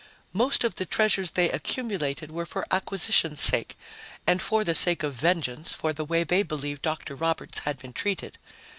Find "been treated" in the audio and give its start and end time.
7.79-8.39